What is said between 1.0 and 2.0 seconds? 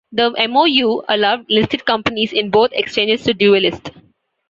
allowed listed